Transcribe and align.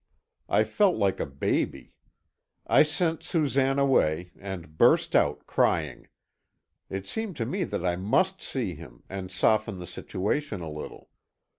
I 0.49 0.63
felt 0.63 0.95
like 0.95 1.19
a 1.19 1.27
baby. 1.27 1.93
I 2.65 2.81
sent 2.81 3.21
Susanne 3.21 3.77
away, 3.77 4.31
and 4.35 4.75
burst 4.75 5.15
out 5.15 5.45
crying. 5.45 6.07
It 6.89 7.05
seemed 7.05 7.35
to 7.35 7.45
me 7.45 7.65
that 7.65 7.85
I 7.85 7.97
must 7.97 8.41
see 8.41 8.73
him, 8.73 9.03
and 9.11 9.29
soften 9.31 9.77
the 9.77 9.85
situation 9.85 10.59
a 10.61 10.71
little. 10.71 11.11